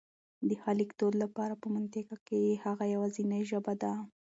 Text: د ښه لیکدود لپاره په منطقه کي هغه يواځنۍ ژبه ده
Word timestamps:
د 0.47 0.49
ښه 0.61 0.71
لیکدود 0.79 1.13
لپاره 1.23 1.53
په 1.61 1.67
منطقه 1.75 2.15
کي 2.27 2.41
هغه 2.65 2.85
يواځنۍ 2.93 3.41
ژبه 3.51 3.73
ده 3.81 3.93